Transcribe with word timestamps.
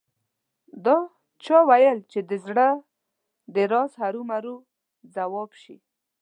دا 0.85 0.97
چا 1.43 1.57
ویل 1.69 1.99
چې 2.11 2.19
د 2.29 2.31
زړه 2.45 2.67
د 3.53 3.55
راز 3.71 3.91
هرو 4.01 4.21
مرو 4.29 4.55
ځواب 5.15 5.51
شي 5.61 5.77